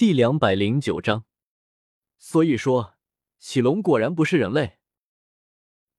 [0.00, 1.26] 第两百零九章。
[2.16, 2.94] 所以说，
[3.38, 4.78] 启龙果然不是人类。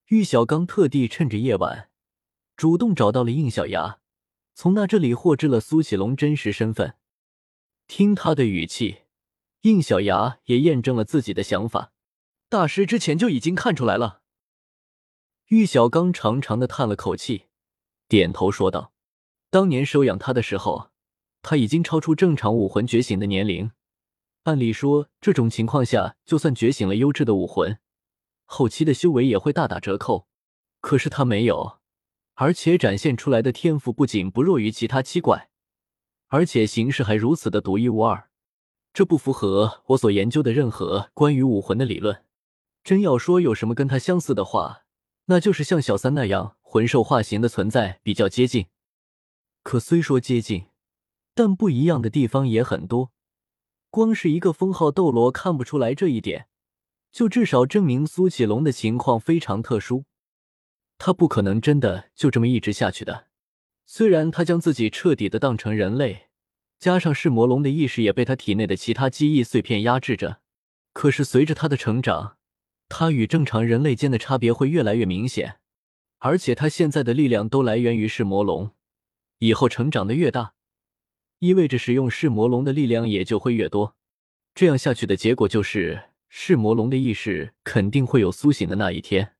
[0.08, 1.88] 玉小刚特地趁着夜晚，
[2.56, 4.00] 主动找到了应小牙，
[4.54, 6.96] 从那这里获知了苏启龙真实身份。
[7.86, 9.02] 听他的语气，
[9.60, 11.92] 应小牙也验证了自己的想法。
[12.48, 14.22] 大师之前就已经看出来了。
[15.46, 17.44] 玉小刚长长的叹了口气，
[18.08, 18.92] 点头说道
[19.48, 20.90] ：“当年收养他的时候，
[21.40, 23.70] 他已经超出正常武魂觉醒的年龄。
[24.44, 27.78] 按理说，这种情况下，就算觉醒了优质的武魂，
[28.44, 30.26] 后期的修为也会大打折扣。
[30.80, 31.78] 可是他没有，
[32.34, 35.48] 而且展现出来的天赋不仅不弱于其他七怪。”
[36.26, 38.30] 而且形式还如此的独一无二，
[38.92, 42.24] 这不符合我所研究的任何关于武魂的理论。
[42.82, 44.84] 真要说有什么跟他相似的话，
[45.26, 48.66] 那就是像小三那样魂兽化形的存在比较接近。
[49.62, 50.66] 可虽说接近，
[51.34, 53.12] 但不一样的地方也很多。
[53.92, 56.46] 光是一个封号斗罗看不出来这一点，
[57.12, 60.06] 就至少证明苏启龙的情况非常特殊。
[60.96, 63.26] 他不可能真的就这么一直下去的。
[63.84, 66.28] 虽然他将自己彻底的当成人类，
[66.78, 70.40] 加上噬魔龙的意识也被他体内的其他记忆碎片压制着，
[70.94, 72.38] 可是随着他的成长，
[72.88, 75.58] 他与正常人类间的差别会越来越明显。
[76.20, 78.70] 而且他现在的力量都来源于噬魔龙，
[79.40, 80.54] 以后成长的越大，
[81.42, 83.96] 意味着使用噬魔龙的力量也就会越多。
[84.54, 89.34] 这样下去的结果就是噬魔龙的意识肯定会有苏醒的那一天。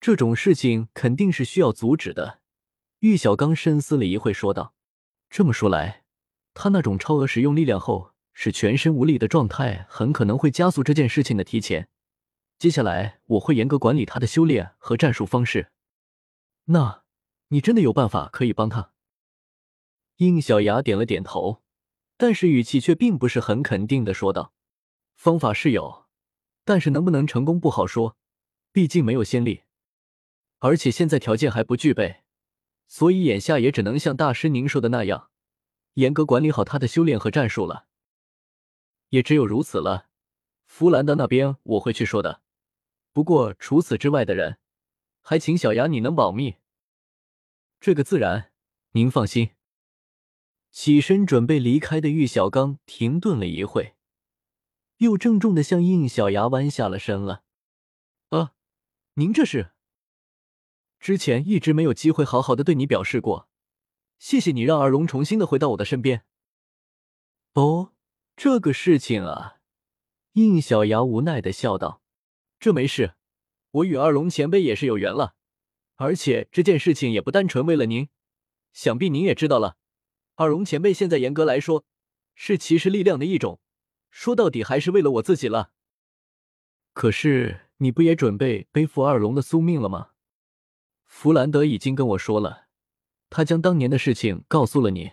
[0.00, 2.40] 这种事情肯定是需要阻止的。
[2.98, 4.74] 玉小刚深思了一会，说道
[5.30, 6.02] ：“这么说来，
[6.54, 11.86] 他那种超额使用力量后使全身无力的状态，很可能会加速这件事情的提前。
[12.58, 15.70] 接下来，我会严格管理他的修炼和战术方式。
[16.64, 17.04] 那，
[17.50, 18.90] 你真的有办法可以帮他？”
[20.26, 21.62] 应小牙点了点头，
[22.16, 24.52] 但是语气却并不是很肯定的说道
[25.14, 26.06] ：“方法是有，
[26.64, 28.16] 但是能不能成功不好说，
[28.70, 29.62] 毕竟没有先例，
[30.60, 32.20] 而且现在条件还不具备。”
[32.86, 35.30] 所以眼下也只能像大师您说的那样，
[35.94, 37.86] 严格管理好他的修炼和战术了。
[39.08, 40.08] 也只有如此了。
[40.66, 42.42] 弗兰德那边我会去说的，
[43.12, 44.58] 不过除此之外的人，
[45.22, 46.56] 还请小牙你能保密。
[47.80, 48.52] 这个自然，
[48.92, 49.50] 您放心。
[50.72, 53.94] 起身准备离开的玉小刚停顿了一会，
[54.96, 57.44] 又郑重的向应小牙弯下了身了。
[58.30, 58.54] 啊，
[59.14, 59.72] 您这是？
[60.98, 63.50] 之前一直没有机会好好的对你表示过，
[64.18, 66.24] 谢谢你让二龙重新的回到我的身边。
[67.52, 67.92] 哦，
[68.34, 69.58] 这个事情啊，
[70.32, 72.00] 应小牙无奈的笑道
[72.58, 73.14] ：“这没事，
[73.72, 75.34] 我与二龙前辈也是有缘了，
[75.96, 78.08] 而且这件事情也不单纯为了您，
[78.72, 79.76] 想必您也知道了，
[80.34, 81.84] 二龙前辈现在严格来说
[82.34, 83.60] 是骑士力量的一种，
[84.10, 85.72] 说到底还是为了我自己了。
[86.92, 90.10] 可是你不也准备背负二龙的宿命了吗？”
[91.04, 92.66] 弗兰德已经跟我说了，
[93.28, 95.12] 他将当年的事情告诉了你。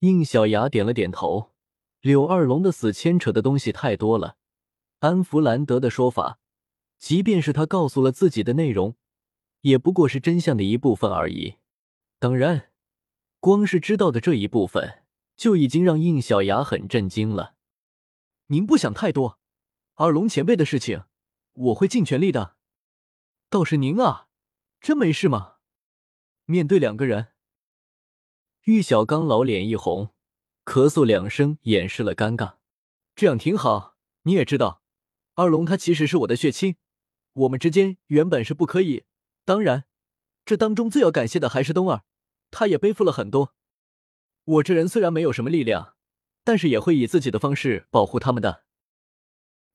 [0.00, 1.52] 应小牙点了点头。
[2.00, 4.36] 柳二龙的死牵扯的东西太多了，
[5.00, 6.38] 安弗兰德的说法，
[6.96, 8.94] 即便是他告诉了自己的内容，
[9.62, 11.56] 也不过是真相的一部分而已。
[12.20, 12.70] 当然，
[13.40, 15.04] 光是知道的这一部分，
[15.36, 17.54] 就已经让应小牙很震惊了。
[18.46, 19.38] 您不想太多，
[19.94, 21.04] 二龙前辈的事情，
[21.52, 22.56] 我会尽全力的。
[23.48, 24.26] 倒是您啊。
[24.80, 25.56] 真没事吗？
[26.44, 27.32] 面对两个人，
[28.62, 30.14] 玉小刚老脸一红，
[30.64, 32.58] 咳嗽两声掩饰了尴尬。
[33.16, 33.96] 这样挺好。
[34.22, 34.82] 你也知道，
[35.34, 36.76] 二龙他其实是我的血亲，
[37.32, 39.04] 我们之间原本是不可以。
[39.44, 39.86] 当然，
[40.44, 42.04] 这当中最要感谢的还是东儿，
[42.50, 43.54] 他也背负了很多。
[44.44, 45.94] 我这人虽然没有什么力量，
[46.44, 48.64] 但是也会以自己的方式保护他们的。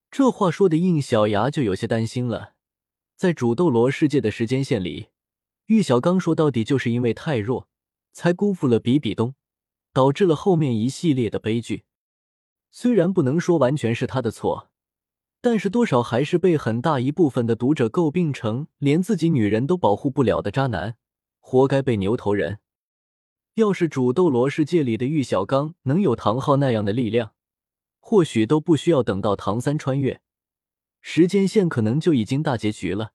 [0.09, 2.53] 这话说的应小牙就有些担心了。
[3.15, 5.09] 在主斗罗世界的时间线里，
[5.67, 7.67] 玉小刚说到底就是因为太弱，
[8.11, 9.35] 才辜负了比比东，
[9.93, 11.85] 导致了后面一系列的悲剧。
[12.71, 14.71] 虽然不能说完全是他的错，
[15.41, 20.97] 但是多少还是被很大一部分的读者诟病成连自己女人都保护不了的渣男，
[21.39, 22.59] 活该被牛头人。
[23.55, 27.33] 要是主斗罗世界里的玉小刚能有唐昊那样的力量，
[27.99, 30.21] 或许都不需要等到唐三穿越。
[31.01, 33.11] 时间线可能就已经大结局了，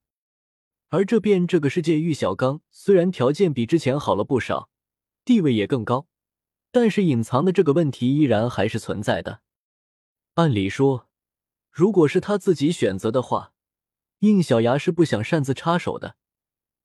[0.90, 4.68] 而这边这个世界，玉小刚虽然条件比之前好了不少，
[5.24, 6.06] 地位也更高，
[6.70, 9.40] 但是隐藏的这个问题依然还是存在的。
[10.34, 11.08] 按理说，
[11.72, 13.52] 如果是他自己选择的话，
[14.20, 16.14] 应小牙是不想擅自插手的，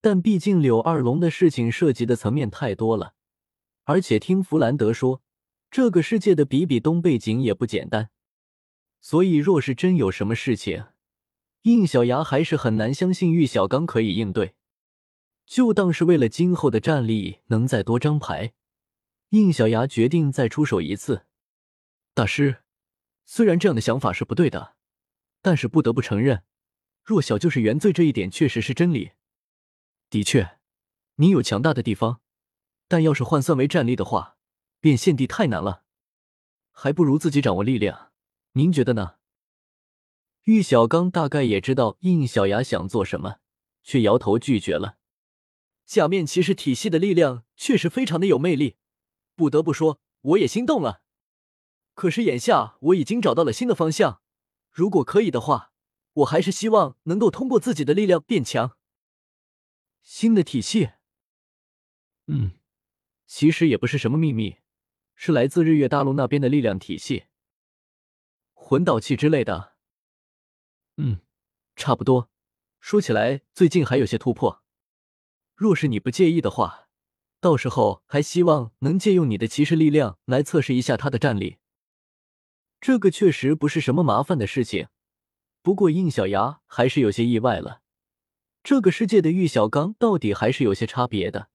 [0.02, 3.14] 但毕竟柳二龙的事情涉及的层面太多了，
[3.86, 5.22] 而且听弗兰德说，
[5.70, 8.10] 这个世界的比比东背景也不简单，
[9.02, 10.86] 所以若是真有什么事情，
[11.64, 14.56] 应小牙还是很难相信玉小刚可以应对。
[15.46, 18.54] 就当是为了今后的战力能再多张牌，
[19.30, 21.26] 应小牙决定再出手一次。
[22.14, 22.64] 大师，
[23.26, 24.76] 虽然这样的想法是不对的，
[25.42, 26.44] 但是不得不承认，
[27.04, 29.12] 弱小就是原罪这一点确实是真理。
[30.10, 30.58] 的确，
[31.16, 32.22] 你有强大的地方，
[32.88, 34.38] 但要是换算为战力的话，
[34.80, 35.84] 变现地太难了，
[36.72, 38.12] 还不如自己掌握力量。
[38.54, 39.16] 您觉得呢？
[40.44, 43.38] 玉小刚大概也知道应小牙想做什么，
[43.82, 44.98] 却摇头拒绝了。
[45.86, 48.78] 假面骑士体系的力量确实非常的有魅力，
[49.36, 51.02] 不得不说，我也心动了。
[51.94, 54.22] 可是眼下我已经找到了新的方向，
[54.70, 55.72] 如果可以的话，
[56.14, 58.78] 我还是希望能够通过自己的力量变强。
[60.02, 60.92] 新的体系，
[62.28, 62.52] 嗯，
[63.26, 64.58] 其实也不是什么秘密，
[65.16, 67.26] 是来自日月大陆那边的力量体系，
[68.54, 69.74] 魂导器之类的。
[70.98, 71.22] 嗯，
[71.76, 72.30] 差不多。
[72.80, 74.64] 说起来，最近还有些突破。
[75.56, 76.90] 若是你不介意的话，
[77.40, 81.58] 到时候还希望能借用你的骑士力量来测试一下他的战力。
[82.82, 84.90] 这个确实不是什么麻烦的事情，
[85.62, 87.82] 不过应小牙还是有些意外了。
[88.62, 91.50] 这个世界的玉小刚到底还是有些差别的，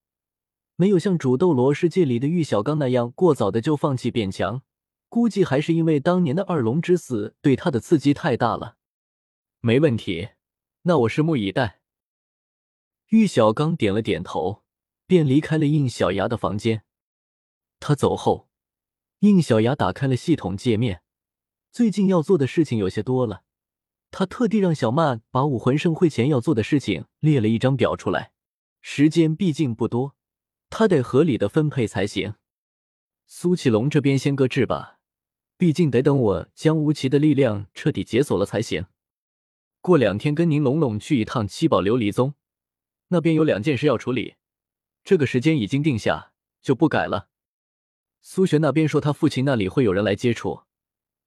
[0.80, 4.62] 没有像主斗罗世界里的玉小刚那样过早的就放弃变强，
[5.08, 8.76] 估计还是因为当年的二龙之死对他的刺激太大了。
[9.58, 10.28] 没问题，
[10.82, 11.80] 那我拭目以待。
[13.08, 14.62] 玉小刚点了点头，
[15.04, 16.84] 便离开了应小牙的房间。
[17.80, 18.48] 他走后，
[19.18, 21.02] 应小牙打开了系统界面。
[21.72, 23.42] 最近要做的事情有些多了，
[24.12, 28.30] 他特地让小曼把武魂盛会前要做的事情列了一张表出来。
[28.80, 30.14] 时间毕竟不多，
[30.70, 32.34] 他得合理的分配才行。
[33.26, 34.98] 苏启龙这边先搁置吧，
[35.56, 38.86] 毕竟得等我将吴奇的力量彻底解锁了才行。
[39.80, 42.34] 过两天跟宁龙龙去一趟七宝琉璃宗，
[43.08, 44.36] 那边有两件事要处理，
[45.04, 47.28] 这个时间已经定下，就不改了。
[48.20, 50.62] 苏璇那边说他父亲那里会有人来接触。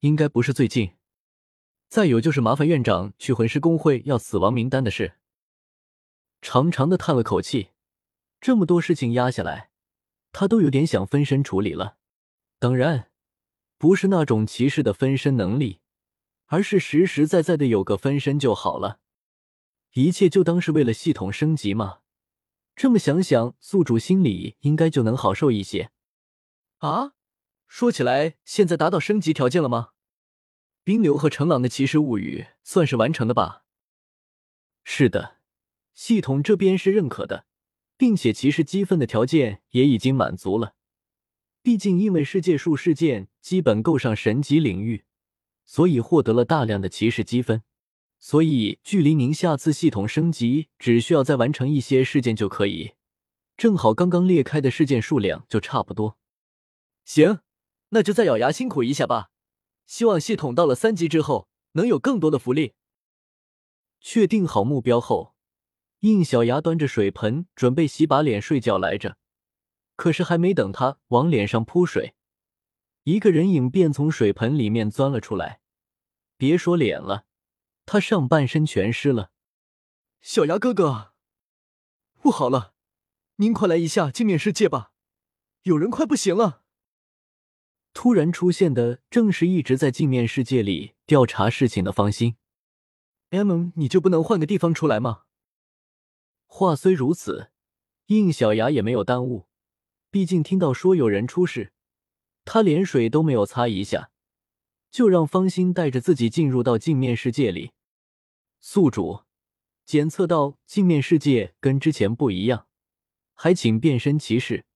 [0.00, 0.96] 应该不是最近，
[1.88, 5.14] 再有就是麻烦院长去魂师公会要死亡名单的事。
[6.40, 7.68] 长长的叹了口气，
[8.42, 9.70] 这么多事情压下来，
[10.32, 11.96] 他都有点想分身处理了。
[12.58, 13.12] 当然，
[13.78, 15.80] 不是那种骑士的分身能力，
[16.46, 18.98] 而是实实在在的有个分身就好了。
[19.92, 22.00] 一切就当是为了系统升级嘛。
[22.74, 25.92] 这么想想，宿主心里应该就能好受一些。
[26.78, 27.12] 啊？
[27.68, 29.90] 说起来，现在达到升级条件了吗？
[30.82, 33.62] 冰流和程朗的骑士物语算是完成的吧？
[34.82, 35.36] 是的，
[35.94, 37.46] 系统这边是认可的，
[37.96, 40.74] 并且骑士积分的条件也已经满足了。
[41.62, 45.04] 毕竟因为世界树事件基本够上神级领域，
[45.64, 47.62] 所以获得了大量的骑士积分。
[48.18, 52.92] 所以距离您下次系统升级只需要再完成一些事件就可以，
[53.56, 56.18] 正好刚刚裂开的事件数量就差不多。
[57.04, 57.40] 行。
[57.94, 59.28] 那就再咬牙辛苦一下吧，
[59.84, 62.72] 希望系统到了三级之后能有更多的福利。
[64.00, 65.31] 确定好目标后，
[66.02, 69.18] 应小牙端着水盆准备洗把脸睡觉来着。
[69.94, 72.14] 可是还没等他往脸上扑水，
[73.04, 75.60] 一个人影便从水盆里面钻了出来。
[76.36, 77.26] 别说脸了，
[77.86, 79.30] 他上半身全湿了。
[80.20, 81.12] 小牙哥哥，
[82.20, 82.74] 不好了，
[83.36, 84.92] 您快来一下镜面世界吧，
[85.62, 86.62] 有人快不行了。
[87.92, 92.34] 突然出现的正是一直在镜面世界里调查事情的方心。
[93.30, 95.24] M，你就不能换个地方出来吗？
[96.54, 97.50] 话虽如此，
[98.08, 99.46] 应小牙也没有耽误。
[100.10, 101.72] 毕竟听到说有人出事，
[102.44, 104.10] 他连水都没有擦一下，
[104.90, 107.72] 就让方心带着自己进入到镜面世界里。
[108.60, 109.22] 宿主，
[109.86, 112.66] 检测到镜面世界跟之前不一样，
[113.32, 114.66] 还请变身骑士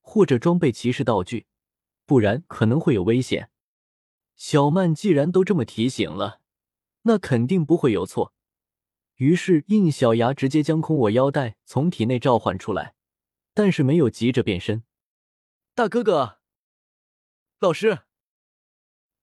[0.00, 1.46] 或者装备骑士道具。
[2.06, 3.50] 不然可能会有危险。
[4.34, 6.40] 小曼既然都这么提醒了，
[7.02, 8.32] 那肯定不会有错。
[9.18, 12.94] 于是应小牙直接将空我腰带从体内召唤出来，
[13.52, 14.82] 但是没有急着变身。
[15.74, 16.38] 大哥哥，
[17.60, 18.00] 老师，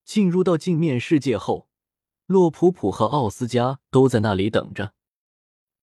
[0.04, 1.70] 进入到镜面世界后，
[2.26, 4.94] 洛普普和奥斯加都在那里等着。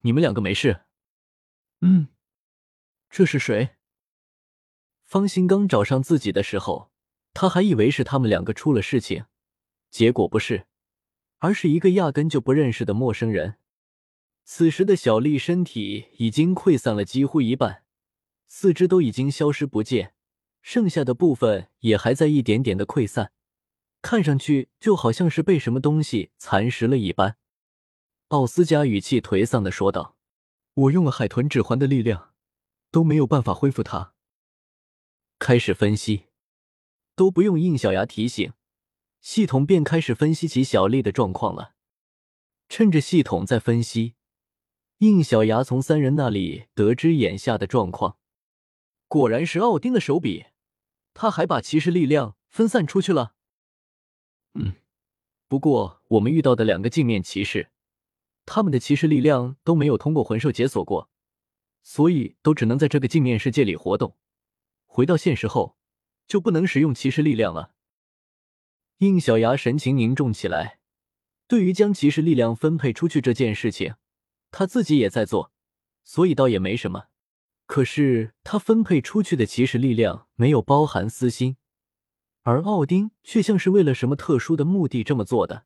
[0.00, 0.82] 你们两个没事？
[1.80, 2.08] 嗯，
[3.10, 3.76] 这是谁？
[5.04, 6.90] 方心刚找上自己的时候。
[7.34, 9.24] 他还以为是他们两个出了事情，
[9.90, 10.66] 结果不是，
[11.38, 13.56] 而是一个压根就不认识的陌生人。
[14.44, 17.84] 此时的小丽身体已经溃散了几乎一半，
[18.46, 20.14] 四肢都已经消失不见，
[20.60, 23.32] 剩下的部分也还在一点点的溃散，
[24.02, 27.36] 看上去就好像是被什么东西蚕食了一般。
[28.28, 30.16] 奥斯加语气颓丧的说道
[30.74, 32.32] ：“我用了海豚指环的力量，
[32.90, 34.14] 都没有办法恢复它。”
[35.38, 36.26] 开始分析，
[37.14, 38.52] 都不用应小牙提醒，
[39.20, 41.74] 系统便开始分析起小丽的状况了。
[42.68, 44.14] 趁着系统在分析，
[45.02, 48.18] 应小牙从三人那里得知眼下的状况，
[49.08, 50.46] 果然是奥丁的手笔，
[51.12, 53.34] 他还把骑士力量分散出去了。
[54.54, 54.74] 嗯，
[55.48, 57.70] 不过我们遇到的两个镜面骑士。
[58.46, 61.10] 他们的骑士力量都没有通过魂兽解锁过，
[61.82, 64.16] 所以都只能在这个镜面世界里活动。
[64.86, 65.76] 回到现实后，
[66.28, 67.74] 就不能使用骑士力量了。
[68.98, 70.78] 应小牙神情凝重起来，
[71.48, 73.96] 对于将骑士力量分配出去这件事情，
[74.52, 75.50] 他自己也在做，
[76.04, 77.06] 所以倒也没什么。
[77.66, 81.56] 可是他分配出去的骑士力量没有包含私心，
[82.42, 85.64] 而奥丁却像是为了什么特殊的目的这么做的。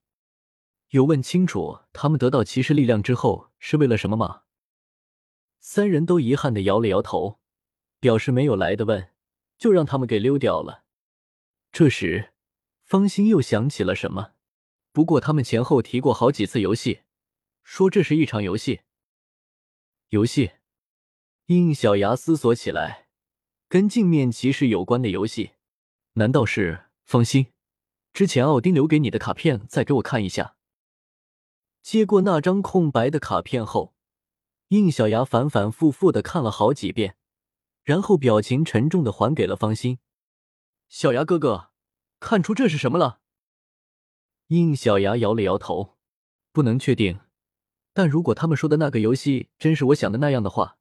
[0.90, 4.43] 有问清楚他们得到骑士力量之后是为了什么吗？
[5.59, 7.40] 三人都遗憾的摇了摇头，
[7.99, 9.11] 表示没有来的问，
[9.59, 10.85] 就让他们给溜掉了。
[11.73, 12.33] 这时，
[12.85, 14.35] 方心又想起了什么，
[14.93, 17.00] 不过他们前后提过好几次游戏，
[17.66, 18.82] 说这是一场游戏。
[20.11, 20.52] 游戏？
[21.46, 23.08] 应小牙思索起来，
[23.68, 25.50] 跟镜面骑士有关的游戏，
[26.12, 26.87] 难道是？
[27.04, 27.52] 方心，
[28.12, 30.56] 之前奥丁留给你的卡片，再给我看一下。
[31.82, 33.96] 接过那张空白的卡片后，
[34.68, 37.16] 应小牙反反复复的看了好几遍，
[37.82, 39.99] 然后表情沉重的还给了方心。
[40.88, 41.73] 小牙哥哥，
[42.20, 43.20] 看出这是什么了？
[44.46, 45.96] 应小牙摇了摇头，
[46.52, 47.18] 不能确定。
[47.97, 50.76] 但如果他们说的那个游戏真是我想的那样的话，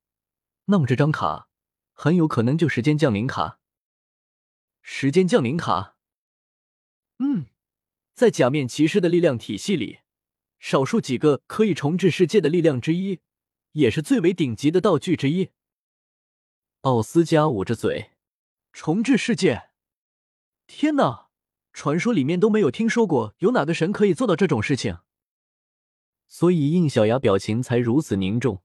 [0.65, 1.47] 那么这张卡
[1.93, 3.61] 很有可能就时间降临卡。
[4.81, 5.95] 时间降临卡？
[7.19, 7.45] 嗯，
[8.13, 9.99] 在假面骑士的力量体系里。
[10.59, 13.21] 少数几个可以重置世界的力量之一，
[13.71, 15.51] 也是最为顶级的道具之一。
[16.81, 18.11] 奥斯加捂着嘴，
[18.73, 19.69] 重置世界！
[20.67, 21.29] 天哪，
[21.71, 24.97] 传说里面都没有听说过有哪个神可以做到这种事情。
[26.27, 28.61] 所以应小牙表情才如此凝重。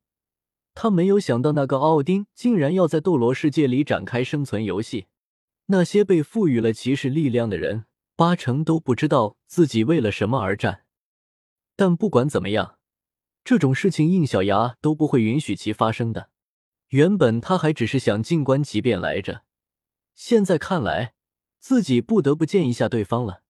[0.74, 5.06] 他没有想到那个奥丁竟然要在斗罗世界里展开生存游戏。
[5.66, 7.84] 那些被赋予了骑士力量的人，
[8.16, 10.84] 八成都不知道自己为了什么而战。
[11.76, 12.78] 但不管怎么样，
[13.44, 16.30] 这种事情应小牙都不会允许其发生的。
[16.88, 19.44] 原本他还只是想静观其变来着，
[20.14, 21.14] 现在看来
[21.60, 23.42] 自己不得不见一下对方了。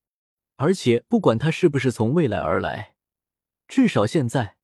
[0.56, 2.94] 而且不管他是不是从未来而来，
[3.70, 4.56] 至少现在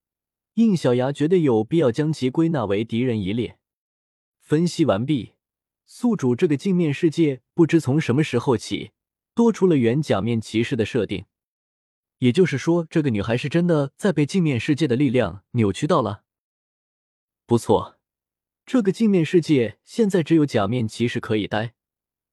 [0.55, 3.61] 应小牙觉得有必要将其归纳为敌人一列。
[4.41, 5.35] 分析完毕，
[5.85, 8.91] 宿主这个镜面世界不知从什么时候起
[9.33, 11.27] 多出了原假面骑士的设定。
[12.19, 16.25] 也就是说，这个女孩是真的在被镜面世界的力量扭曲到了。
[17.47, 18.01] 不错，
[18.65, 21.75] 这个镜面世界现在只有假面骑士可以待，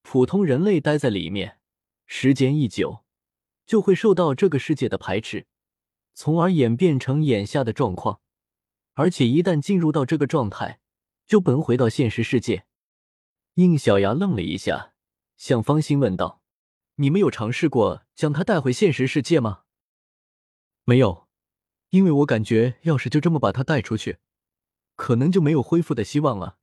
[0.01, 1.59] 普通人类待在里面，
[2.07, 3.03] 时间一久，
[3.63, 5.45] 就会受到这个世界的排斥，
[6.13, 8.21] 从而演变成眼下的状况。
[8.93, 10.79] 而且一旦进入到这个状态，
[11.25, 12.65] 就不能回到现实世界。
[13.55, 14.93] 应小牙愣了一下，
[15.35, 16.41] 向方心问道
[16.97, 19.63] ：“你们有尝试过将他带回现实世界吗？”
[20.85, 21.27] 没有，
[21.89, 24.19] 因为我感觉，要是就这么把他带出去，
[24.95, 26.57] 可能就没有恢复的希望了。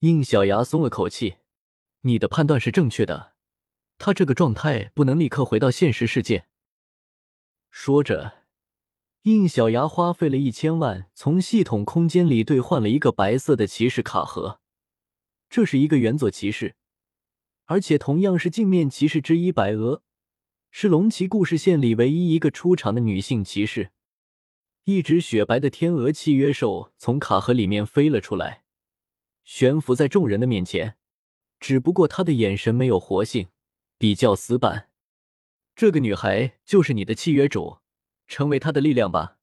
[0.00, 1.38] 应小牙松了口气
[2.02, 3.32] ：“你的判断是正确的，
[3.96, 6.46] 他这个状态不能立刻回到现实世界。”
[7.80, 8.38] 说着，
[9.22, 14.58] 应小牙花费了一千万，从系统空间里兑换了一个白色的骑士卡盒。
[15.48, 16.74] 这是一个原作骑士，
[17.66, 20.02] 而且同样是镜面骑士之一白鹅。
[20.72, 23.92] 是龙骑故事线里唯一一个出场的女性骑士。
[24.82, 28.64] 一只雪白的天鹅契约兽从卡盒里面飞了出来，
[29.44, 30.96] 悬浮在众人的面前。
[31.60, 33.46] 只不过他的眼神没有活性，
[33.96, 34.88] 比较死板。
[35.78, 37.78] 这个女孩就是你的契约主，
[38.26, 39.36] 成为她的力量吧。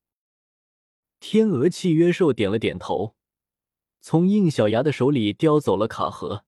[1.22, 3.16] 天鹅契约兽点了点头，
[4.02, 6.44] 从应小牙的手里叼走了卡盒，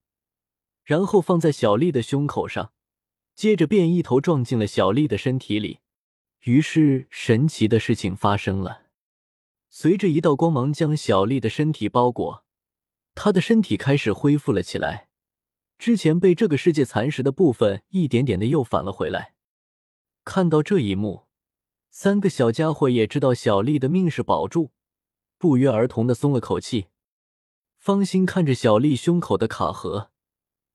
[0.83, 2.73] 然后放在小丽的胸口上。
[3.33, 5.79] 接着便一头撞进了小丽的身体里，
[6.41, 8.87] 于是神奇的事情发生了。
[9.69, 12.43] 随着一道光芒将小丽的身体包裹，
[13.15, 15.07] 她的身体开始恢复了起来。
[15.79, 19.35] 之前被这个世界蚕食的部分，一点点的又返了回来。
[20.27, 21.27] 看到这一幕，
[21.89, 24.71] 三个小家伙也知道小丽的命是保住，
[25.37, 26.87] 不约而同的松了口气。
[27.77, 30.11] 方心看着小丽胸口的卡盒。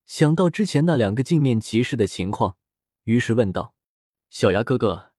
[0.07, 2.57] 想到之前那两个镜面骑士的情况，
[3.05, 3.75] 于是问道
[4.31, 5.13] ：“小牙哥哥，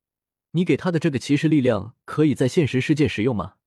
[0.52, 3.58] 你给他的这个骑士力量可以在现实世界使用吗？”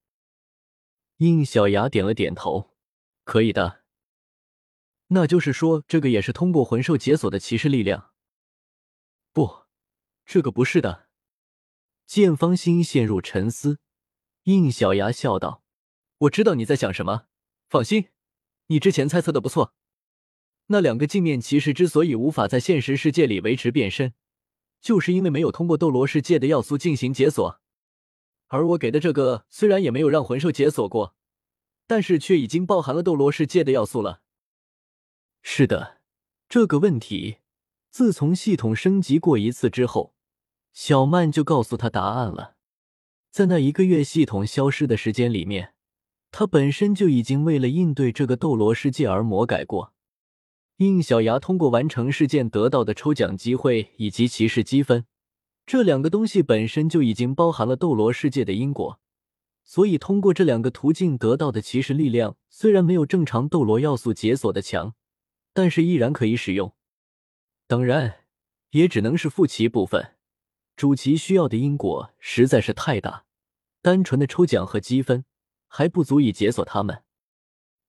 [1.18, 2.74] 应小牙点了点头
[3.22, 3.84] ：“可以的。”
[5.14, 8.10] 那就是说，这个也是通过魂兽解锁的骑士力量？
[10.26, 11.06] 这个不是的。
[12.04, 13.78] 剑方心陷入沉思，
[14.42, 15.62] 应小牙笑道
[16.18, 17.26] ：“我知道你在想什么，
[17.68, 18.08] 放心，
[18.66, 19.74] 你之前猜测的不错。
[20.66, 24.14] 那两个镜面骑士之所以无法在现实世界里维持变身，
[24.80, 27.60] 就是因为没有通过斗罗世界的要素进行解锁。
[28.48, 31.14] 而我给的这个虽然也没有让魂兽解锁过，
[31.86, 34.22] 但是却已经包含了斗罗世界的要素了。”
[35.42, 36.00] 是的，
[36.48, 37.38] 这个问题，
[37.90, 40.15] 自从系统升级过一次之后，
[40.76, 42.56] 小曼就告诉他答案了。
[43.30, 45.72] 在那一个月系统消失的时间里面，
[46.30, 49.94] 他本身就已经为了应对这个斗罗世界而魔改过。
[50.76, 55.06] 应小牙通过完成事件得到的抽奖机会以及骑士积分，
[55.64, 59.00] 这两个东西本身就已经包含了斗罗世界的因果，
[59.64, 64.94] 所以通过这两个途径得到的骑士力量，虽然没有正常斗罗要素解锁的强。
[65.54, 66.74] 但是依然可以使用，
[67.66, 68.26] 当然
[68.72, 70.15] 也只能是副骑部分，
[70.76, 73.24] 主题需要的因果实在是太大，
[73.80, 75.24] 单纯的抽奖和积分
[75.68, 77.02] 还不足以解锁他们。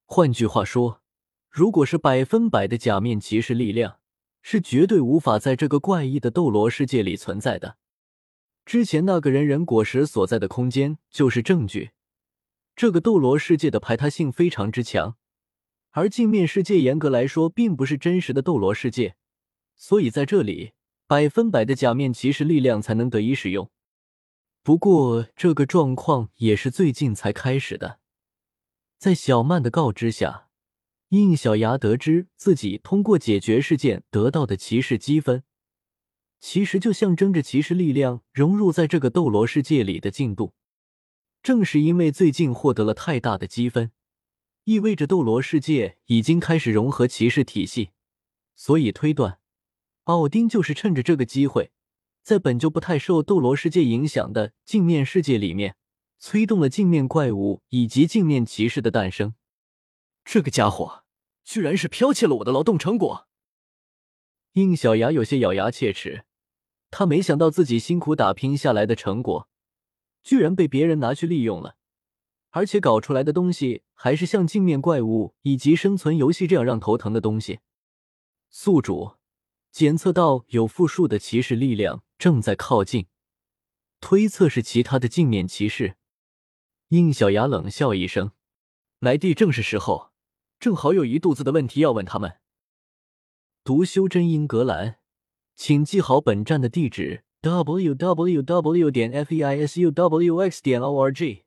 [0.06, 1.02] 换句话说，
[1.50, 4.00] 如果是百分百的假面骑士力量，
[4.42, 7.76] 是绝对无法在这个怪异的斗罗世界里存在的。
[8.66, 11.92] 之前那个人人果实所在的空间就是证据，
[12.74, 15.18] 这个斗罗世界的排他性非常之强。
[15.92, 19.18] 而镜面世界严格来说并不是真实的斗罗世界，
[19.76, 20.72] 所以在这里
[21.08, 23.72] 百分百的假面骑士力量才能得以使用。
[24.62, 28.00] 不过这个状况也是最近才开始的。
[28.98, 30.50] 在小曼的告知下，
[31.10, 35.44] 应小牙得知自己通过解决事件得到的骑士积分，
[36.42, 40.54] 其实就象征着骑士力量融入在这个斗罗世界里的进度。
[41.42, 43.92] 正是因为最近获得了太大的积分。
[44.66, 47.92] 意味着斗罗世界已经开始融合骑士体系，
[48.58, 49.40] 所以推断，
[50.08, 51.72] 奥丁就是趁着这个机会，
[52.24, 55.76] 在本就不太受斗罗世界影响的镜面世界里面，
[56.18, 59.36] 催动了镜面怪物以及镜面骑士的诞生。
[60.24, 61.04] 这个家伙
[61.44, 63.28] 居然是剽窃了我的劳动成果！
[64.54, 66.24] 应小牙有些咬牙切齿，
[66.90, 69.50] 他没想到自己辛苦打拼下来的成果，
[70.24, 71.76] 居然被别人拿去利用了。
[72.52, 77.60] 而且搞出来的东西还是像镜面怪物以及生存游戏这样让头疼的东西。
[78.50, 79.17] 宿主
[79.72, 83.08] 检测到有负数的骑士力量正在靠近，
[84.00, 85.98] 推测是其他的镜面骑士。
[86.90, 88.32] 应小牙冷笑一声
[89.00, 90.12] ：“来地正是时候，
[90.60, 92.38] 正好有一肚子的问题要问他们。”
[93.64, 95.00] 读修真英格兰，
[95.56, 98.90] 请记好本站的地址：w w w.
[98.90, 100.64] 点 f e i s u w x.
[100.64, 101.47] 点 o r g。